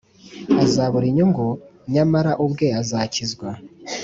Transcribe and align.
azabura 0.63 1.05
inyungu, 1.11 1.45
nyamara 1.93 2.31
ubwe 2.45 2.67
azakizwa, 2.81 3.49